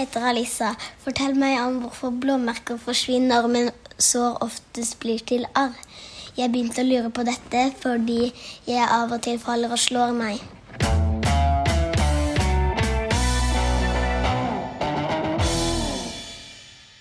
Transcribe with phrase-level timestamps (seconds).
[0.00, 0.74] heter Alisa.
[1.04, 5.76] Fortell meg om hvorfor blåmerker forsvinner, men sår oftest blir til arr.
[6.38, 8.30] Jeg begynte å lure på dette fordi
[8.68, 10.40] jeg av og til faller og slår meg.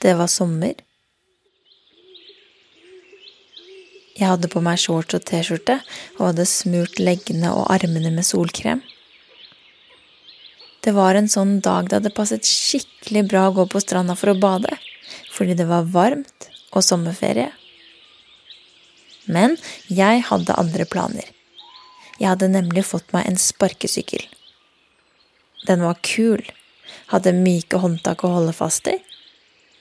[0.00, 0.78] Det var sommer.
[4.16, 5.78] Jeg hadde på meg shorts og T-skjorte
[6.18, 8.82] og hadde smurt leggene og armene med solkrem.
[10.80, 14.32] Det var en sånn dag det hadde passet skikkelig bra å gå på stranda for
[14.32, 14.72] å bade,
[15.32, 17.50] fordi det var varmt og sommerferie.
[19.30, 19.58] Men
[19.92, 21.26] jeg hadde andre planer.
[22.16, 24.24] Jeg hadde nemlig fått meg en sparkesykkel.
[25.68, 26.40] Den var kul,
[27.12, 28.96] hadde myke håndtak å holde fast i,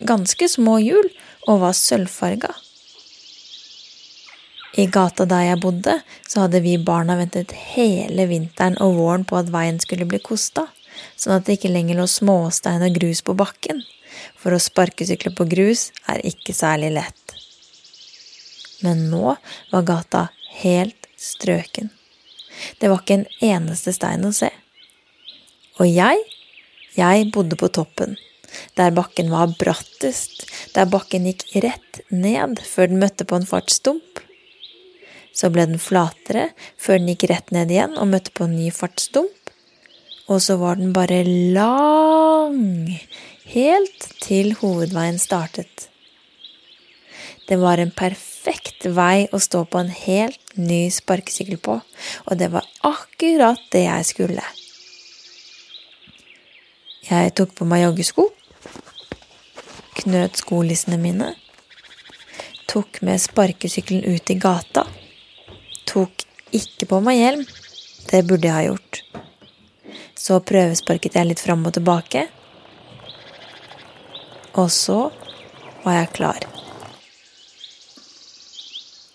[0.04, 1.08] ganske små hjul
[1.48, 2.52] og var sølvfarga.
[4.80, 5.96] I gata der jeg bodde,
[6.28, 10.68] så hadde vi barna ventet hele vinteren og våren på at veien skulle bli kosta,
[11.20, 13.84] sånn at det ikke lenger lå småstein og grus på bakken,
[14.40, 17.36] for å sparkesykle på grus er ikke særlig lett.
[18.86, 19.36] Men nå
[19.72, 20.28] var gata
[20.62, 21.92] helt strøken.
[22.80, 24.50] Det var ikke en eneste stein å se.
[25.80, 26.24] Og jeg,
[26.96, 28.18] jeg bodde på toppen,
[28.76, 34.24] der bakken var brattest, der bakken gikk rett ned før den møtte på en fartsdump.
[35.36, 36.50] Så ble den flatere
[36.82, 39.39] før den gikk rett ned igjen og møtte på en ny fartsdump.
[40.30, 42.94] Og så var den bare lang,
[43.50, 45.90] helt til hovedveien startet.
[47.50, 52.52] Det var en perfekt vei å stå på en helt ny sparkesykkel på, og det
[52.54, 54.46] var akkurat det jeg skulle.
[57.10, 58.28] Jeg tok på meg joggesko,
[60.04, 61.34] knøt skolissene mine,
[62.70, 64.86] tok med sparkesykkelen ut i gata,
[65.90, 66.22] tok
[66.54, 67.46] ikke på meg hjelm,
[68.12, 69.09] det burde jeg ha gjort.
[70.30, 72.28] Så prøvesparket jeg litt fram og tilbake,
[74.62, 74.98] og så
[75.82, 76.46] var jeg klar.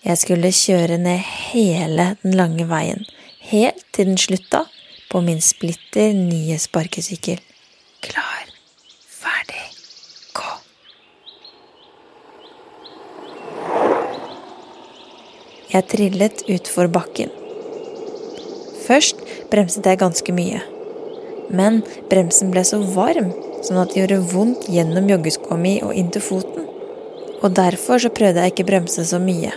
[0.03, 3.07] Jeg skulle kjøre ned hele den lange veien,
[3.47, 4.65] helt til den slutta
[5.07, 7.39] på min splitter nye sparkesykkel.
[8.03, 8.51] Klar,
[9.07, 9.63] ferdig,
[10.35, 10.51] gå.
[15.71, 17.31] Jeg trillet utfor bakken.
[18.83, 20.65] Først bremset jeg ganske mye.
[21.49, 23.31] Men bremsen ble så varm,
[23.65, 26.65] sånn at det gjorde vondt gjennom joggeskoa mi og inn til foten.
[27.43, 29.53] Og derfor så prøvde jeg ikke bremse så mye.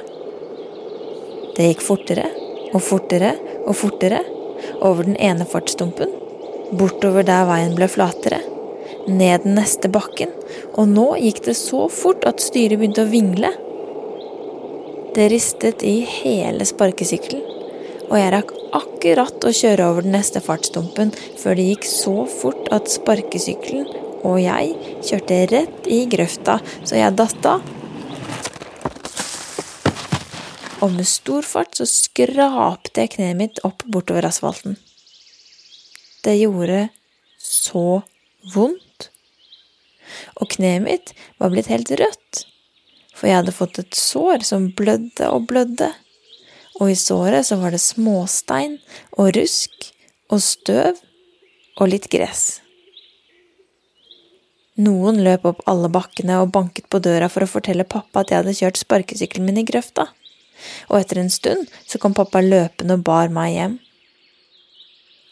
[1.57, 2.29] Det gikk fortere
[2.75, 3.33] og fortere
[3.65, 4.21] og fortere
[4.85, 6.13] over den ene fartsdumpen,
[6.79, 8.41] bortover der veien ble flatere,
[9.09, 10.33] ned den neste bakken,
[10.75, 13.53] og nå gikk det så fort at styret begynte å vingle.
[15.17, 17.43] Det ristet i hele sparkesykkelen,
[18.09, 22.69] og jeg rakk akkurat å kjøre over den neste fartsdumpen før det gikk så fort
[22.75, 23.89] at sparkesykkelen
[24.27, 24.75] og jeg
[25.07, 27.63] kjørte rett i grøfta, så jeg datt av.
[30.79, 34.77] Og med stor fart så skrapte jeg kneet mitt opp bortover asfalten.
[36.23, 36.89] Det gjorde
[37.43, 38.03] så
[38.55, 39.09] vondt.
[40.39, 42.45] Og kneet mitt var blitt helt rødt,
[43.15, 45.91] for jeg hadde fått et sår som blødde og blødde.
[46.79, 48.79] Og i såret så var det småstein
[49.19, 49.91] og rusk
[50.31, 50.99] og støv
[51.79, 52.61] og litt gress.
[54.79, 58.43] Noen løp opp alle bakkene og banket på døra for å fortelle pappa at jeg
[58.43, 60.07] hadde kjørt sparkesykkelen min i grøfta.
[60.91, 63.75] Og etter en stund så kom pappa løpende og bar meg hjem.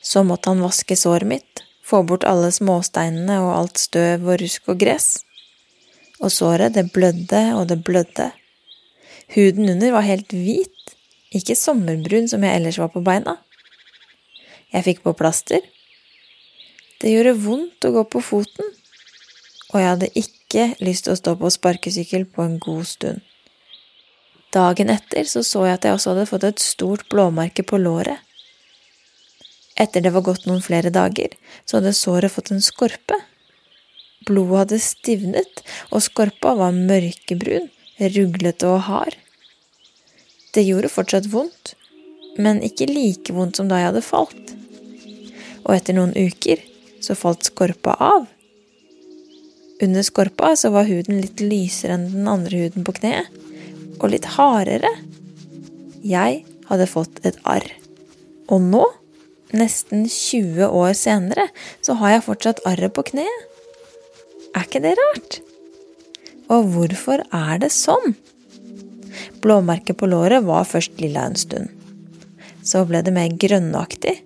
[0.02, 4.74] Så måtte han vaske såret mitt, få bort alle småsteinene og alt støv og rusk
[4.74, 5.08] og gress.
[6.18, 8.30] Og såret, det blødde og det blødde.
[9.34, 10.75] Huden under var helt hvit,
[11.34, 13.38] ikke sommerbrun som jeg ellers var på beina.
[14.72, 15.62] Jeg fikk på plaster.
[17.00, 18.70] Det gjorde vondt å gå på foten,
[19.72, 23.24] og jeg hadde ikke lyst til å stå på sparkesykkel på en god stund.
[24.54, 28.22] Dagen etter så, så jeg at jeg også hadde fått et stort blåmerke på låret.
[29.76, 31.34] Etter det var gått noen flere dager,
[31.68, 33.18] så hadde såret fått en skorpe.
[34.26, 35.60] Blodet hadde stivnet,
[35.92, 37.68] og skorpa var mørkebrun,
[38.00, 39.18] ruglete og hard.
[40.56, 41.74] Det gjorde fortsatt vondt,
[42.40, 44.52] men ikke like vondt som da jeg hadde falt.
[45.66, 46.62] Og etter noen uker
[47.04, 48.24] så falt skorpa av.
[49.84, 53.28] Under skorpa så var huden litt lysere enn den andre huden på kneet,
[54.00, 54.94] og litt hardere.
[56.00, 57.66] Jeg hadde fått et arr.
[58.48, 58.84] Og nå,
[59.52, 61.50] nesten 20 år senere,
[61.84, 63.44] så har jeg fortsatt arret på kneet.
[64.56, 65.42] Er ikke det rart?
[66.48, 68.16] Og hvorfor er det sånn?
[69.42, 71.70] Blåmerket på låret var først lilla en stund.
[72.66, 74.16] Så ble det mer grønnaktig.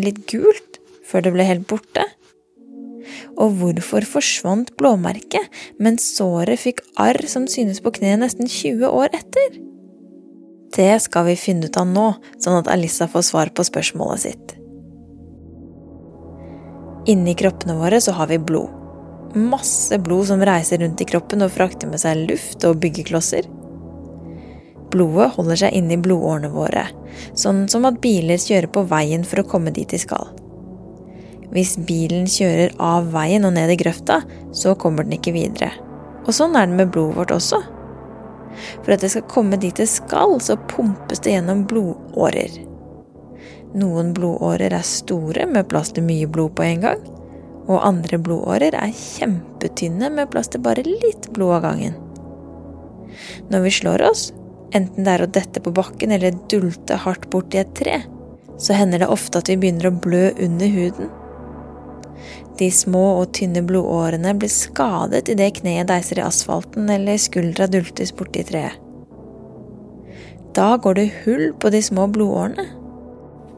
[0.00, 2.06] Litt gult før det ble helt borte.
[3.40, 5.46] Og hvorfor forsvant blåmerket,
[5.82, 9.60] mens såret fikk arr som synes på kneet nesten 20 år etter?
[10.72, 12.08] Det skal vi finne ut av nå,
[12.40, 14.54] sånn at Alissa får svar på spørsmålet sitt.
[17.12, 18.70] Inni kroppene våre så har vi blod.
[19.34, 23.48] Masse blod som reiser rundt i kroppen og frakter med seg luft og byggeklosser.
[24.92, 26.86] Blodet holder seg inni blodårene våre,
[27.38, 30.28] sånn som at biler kjører på veien for å komme dit de skal.
[31.52, 34.22] Hvis bilen kjører av veien og ned i grøfta,
[34.56, 35.70] så kommer den ikke videre.
[36.24, 37.60] Og sånn er det med blodet vårt også.
[38.84, 42.56] For at det skal komme dit det skal, så pumpes det gjennom blodårer.
[43.76, 47.04] Noen blodårer er store, med plass til mye blod på en gang.
[47.68, 51.96] Og andre blodårer er kjempetynne, med plass til bare litt blod av gangen.
[53.52, 54.30] Når vi slår oss,
[54.76, 58.00] enten det er å dette på bakken eller dulte hardt borti et tre,
[58.58, 61.10] så hender det ofte at vi begynner å blø under huden.
[62.60, 68.12] De små og tynne blodårene blir skadet idet kneet deiser i asfalten eller skuldra dultes
[68.14, 68.78] borti treet.
[70.52, 72.66] Da går det hull på de små blodårene,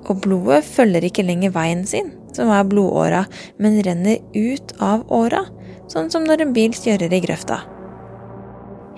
[0.04, 3.24] og blodet følger ikke lenger veien sin, som er blodåra,
[3.58, 5.42] men renner ut av åra,
[5.90, 7.64] sånn som når en bil kjører i grøfta.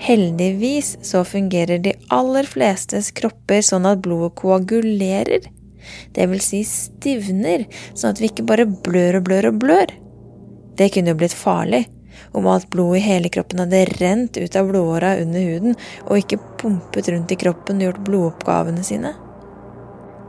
[0.07, 5.49] Heldigvis så fungerer de aller flestes kropper sånn at blodet koagulerer,
[6.15, 9.95] det vil si stivner, sånn at vi ikke bare blør og blør og blør.
[10.79, 11.89] Det kunne jo blitt farlig
[12.39, 15.77] om alt blodet i hele kroppen hadde rent ut av blodåra under huden
[16.07, 19.13] og ikke pumpet rundt i kroppen og gjort blodoppgavene sine.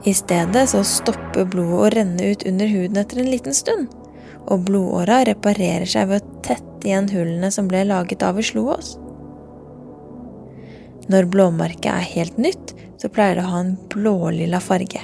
[0.09, 3.91] I stedet så stopper blodet å renne ut under huden etter en liten stund,
[4.47, 8.71] og blodåra reparerer seg ved å tette igjen hullene som ble laget da vi slo
[8.73, 8.95] oss.
[11.11, 15.03] Når blåmerket er helt nytt, så pleier det å ha en blålilla farge.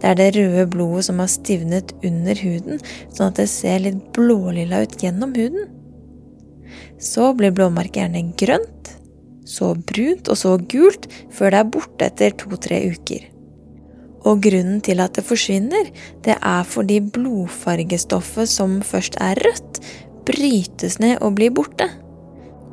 [0.00, 2.80] Det er det røde blodet som har stivnet under huden,
[3.12, 5.68] sånn at det ser litt blålilla ut gjennom huden.
[7.00, 8.94] Så blir blåmerket gjerne grønt,
[9.44, 13.26] så brunt og så gult før det er borte etter to-tre uker.
[14.28, 15.88] Og grunnen til at det forsvinner,
[16.24, 19.80] det er fordi blodfargestoffet som først er rødt,
[20.28, 21.88] brytes ned og blir borte.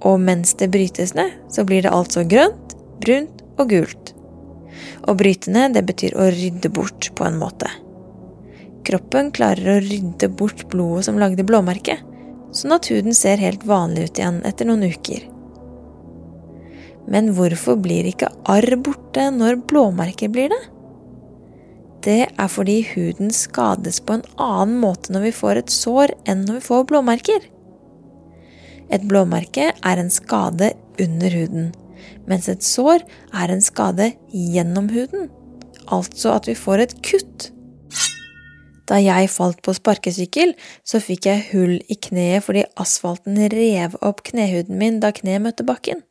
[0.05, 4.13] Og mens det brytes ned, så blir det altså grønt, brunt og gult.
[5.07, 7.69] Å bryte ned, det betyr å rydde bort, på en måte.
[8.87, 12.03] Kroppen klarer å rydde bort blodet som lagde blåmerket,
[12.55, 15.25] sånn at huden ser helt vanlig ut igjen etter noen uker.
[17.07, 20.63] Men hvorfor blir ikke arr borte når blåmerker blir det?
[22.07, 26.45] Det er fordi huden skades på en annen måte når vi får et sår enn
[26.47, 27.47] når vi får blåmerker.
[28.93, 31.71] Et blåmerke er en skade under huden,
[32.27, 33.03] mens et sår
[33.35, 35.27] er en skade gjennom huden,
[35.91, 37.49] altså at vi får et kutt.
[38.87, 40.53] Da jeg falt på sparkesykkel,
[40.87, 45.67] så fikk jeg hull i kneet fordi asfalten rev opp knehuden min da kneet møtte
[45.67, 46.05] bakken.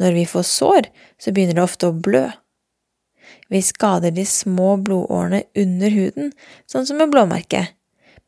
[0.00, 0.88] Når vi får sår,
[1.20, 2.26] så begynner det ofte å blø.
[3.50, 6.32] Vi skader de små blodårene under huden,
[6.68, 7.72] sånn som med blåmerket,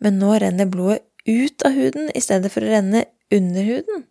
[0.02, 4.04] men nå renner blodet ut av huden i stedet for å renne under huden.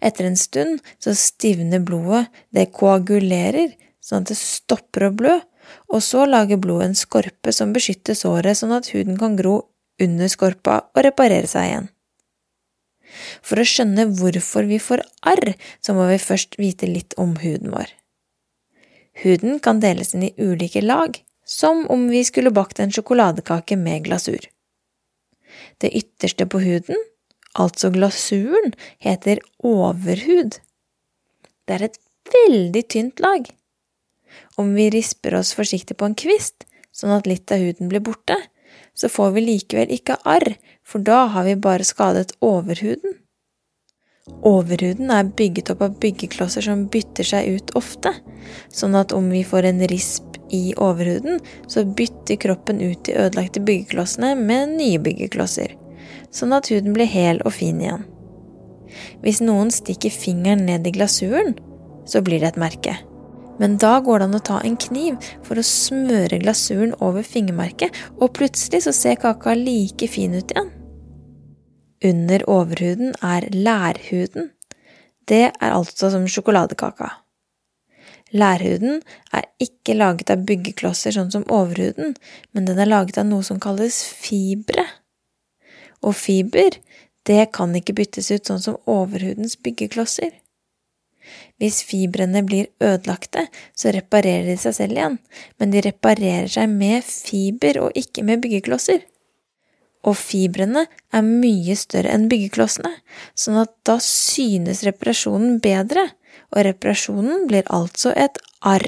[0.00, 5.34] Etter en stund så stivner blodet, det koagulerer, sånn at det stopper å blø,
[5.90, 9.58] og så lager blodet en skorpe som beskytter såret sånn at huden kan gro
[10.02, 11.88] under skorpa og reparere seg igjen.
[13.42, 17.72] For å skjønne hvorfor vi får arr, så må vi først vite litt om huden
[17.74, 17.88] vår.
[19.22, 21.16] Huden kan deles inn i ulike lag,
[21.46, 24.42] som om vi skulle bakt en sjokoladekake med glasur.
[25.82, 27.00] Det ytterste på huden,
[27.54, 30.58] altså glasuren, heter overhud.
[31.66, 31.98] Det er et
[32.32, 33.50] veldig tynt lag.
[34.56, 36.64] Om vi risper oss forsiktig på en kvist,
[36.96, 38.38] sånn at litt av huden blir borte,
[38.96, 40.56] så får vi likevel ikke arr,
[40.86, 43.18] for da har vi bare skadet overhuden.
[44.46, 48.10] Overhuden er bygget opp av byggeklosser som bytter seg ut ofte,
[48.74, 51.38] sånn at om vi får en risp i overhuden,
[51.70, 55.76] så bytter kroppen ut de ødelagte byggeklossene med nye byggeklosser,
[56.34, 58.02] sånn at huden blir hel og fin igjen.
[59.22, 61.54] Hvis noen stikker fingeren ned i glasuren,
[62.06, 62.96] så blir det et merke.
[63.62, 65.16] Men da går det an å ta en kniv
[65.46, 70.75] for å smøre glasuren over fingermerket, og plutselig så ser kaka like fin ut igjen.
[72.04, 74.50] Under overhuden er lærhuden.
[75.28, 77.08] Det er altså som sjokoladekaka.
[78.30, 82.16] Lærhuden er ikke laget av byggeklosser sånn som overhuden,
[82.52, 84.84] men den er laget av noe som kalles fibre.
[86.02, 86.76] Og fiber,
[87.26, 90.34] det kan ikke byttes ut sånn som overhudens byggeklosser.
[91.58, 95.18] Hvis fibrene blir ødelagte, så reparerer de seg selv igjen,
[95.58, 99.00] men de reparerer seg med fiber og ikke med byggeklosser.
[100.06, 102.92] Og fibrene er mye større enn byggeklossene,
[103.34, 106.06] sånn at da synes reparasjonen bedre,
[106.54, 108.86] og reparasjonen blir altså et arr.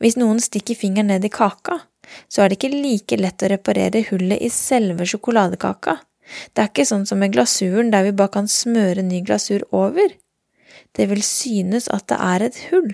[0.00, 1.80] Hvis noen stikker fingeren ned i kaka,
[2.28, 5.98] så er det ikke like lett å reparere hullet i selve sjokoladekaka.
[6.52, 10.12] Det er ikke sånn som med glasuren der vi bare kan smøre ny glasur over.
[10.96, 12.90] Det vil synes at det er et hull,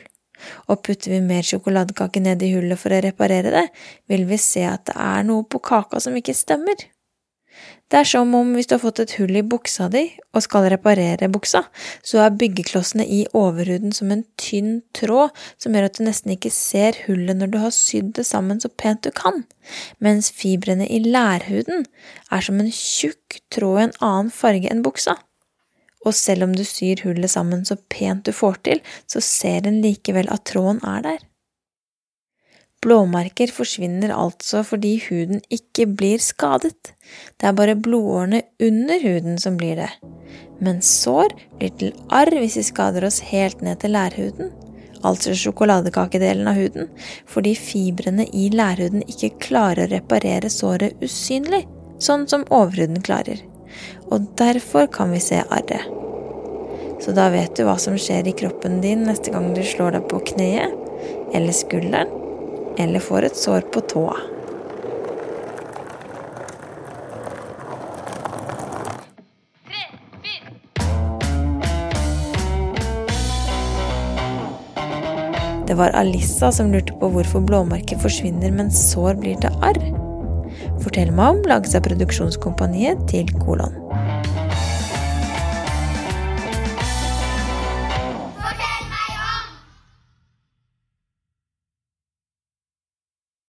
[0.69, 3.69] og putter vi mer sjokoladekake ned i hullet for å reparere det,
[4.11, 6.89] vil vi se at det er noe på kaka som ikke stemmer.
[7.93, 10.03] Det er som om hvis du har fått et hull i buksa di
[10.35, 11.61] og skal reparere buksa,
[12.03, 15.31] så er byggeklossene i overhuden som en tynn tråd
[15.63, 18.73] som gjør at du nesten ikke ser hullet når du har sydd det sammen så
[18.73, 19.45] pent du kan,
[20.03, 21.87] mens fibrene i lærhuden
[22.33, 25.19] er som en tjukk tråd i en annen farge enn buksa.
[26.05, 29.81] Og selv om du syr hullet sammen så pent du får til, så ser en
[29.85, 31.23] likevel at tråden er der.
[32.85, 36.93] Blåmerker forsvinner altså fordi huden ikke blir skadet.
[37.41, 39.89] Det er bare blodårene under huden som blir det.
[40.61, 44.53] Men sår blir til arr hvis vi skader oss helt ned til lærhuden,
[45.05, 46.93] altså sjokoladekakedelen av huden,
[47.29, 51.65] fordi fibrene i lærhuden ikke klarer å reparere såret usynlig,
[52.05, 53.41] sånn som overhuden klarer.
[54.11, 55.89] Og derfor kan vi se arret.
[57.05, 60.07] Så da vet du hva som skjer i kroppen din neste gang du slår deg
[60.09, 62.13] på kneet eller skulderen
[62.81, 64.17] eller får et sår på tåa.
[75.67, 80.04] Det var Alissa som lurte på hvorfor blåmerker forsvinner mens sår blir til arr.
[80.83, 83.84] Fortell meg om lages av produksjonskompaniet til Kolon.